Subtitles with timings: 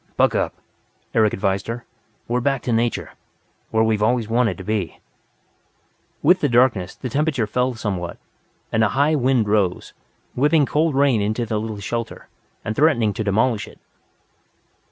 [0.17, 0.55] "Buck up,"
[1.13, 1.85] Eric advised her.
[2.27, 3.11] "We're back to nature
[3.69, 4.99] where we've always wanted to be."
[6.23, 8.17] With the darkness, the temperature fell somewhat,
[8.71, 9.93] and a high wind rose,
[10.33, 12.29] whipping cold rain into the little shelter,
[12.65, 13.77] and threatening to demolish it.